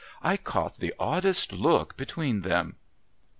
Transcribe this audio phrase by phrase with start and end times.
[0.23, 2.75] I caught the oddest look between them."